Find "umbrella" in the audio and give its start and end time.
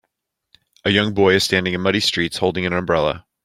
2.73-3.27